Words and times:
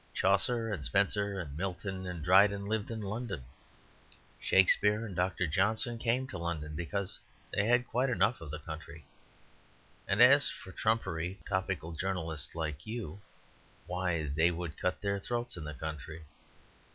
Chaucer 0.15 0.71
and 0.73 0.83
Spenser 0.83 1.37
and 1.39 1.55
Milton 1.55 2.07
and 2.07 2.23
Dryden 2.23 2.65
lived 2.65 2.89
in 2.89 3.03
London; 3.03 3.43
Shakespeare 4.39 5.05
and 5.05 5.15
Dr. 5.15 5.45
Johnson 5.45 5.99
came 5.99 6.25
to 6.29 6.39
London 6.39 6.75
because 6.75 7.19
they 7.53 7.65
had 7.65 7.81
had 7.81 7.87
quite 7.87 8.09
enough 8.09 8.41
of 8.41 8.49
the 8.49 8.57
country. 8.57 9.05
And 10.07 10.19
as 10.19 10.49
for 10.49 10.71
trumpery 10.71 11.37
topical 11.47 11.91
journalists 11.91 12.55
like 12.55 12.87
you, 12.87 13.21
why, 13.85 14.25
they 14.29 14.49
would 14.49 14.75
cut 14.75 15.01
their 15.01 15.19
throats 15.19 15.55
in 15.55 15.65
the 15.65 15.75
country. 15.75 16.25